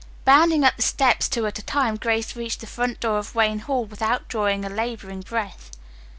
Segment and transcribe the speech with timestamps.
[0.25, 3.59] Bounding up the steps two at a time, Grace reached the front door of Wayne
[3.59, 5.69] Hall without drawing a laboring breath.